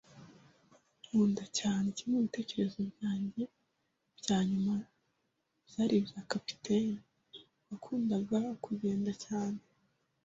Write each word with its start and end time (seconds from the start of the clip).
nkunda 1.05 1.43
cyane. 1.57 1.87
Kimwe 1.97 2.15
mubitekerezo 2.19 2.79
byanjye 2.93 3.43
byanyuma 4.19 4.75
byari 5.67 5.93
ibya 5.99 6.21
capitaine, 6.31 6.99
wakundaga 7.67 8.39
kugenda 8.65 9.11
cyane 9.25 9.61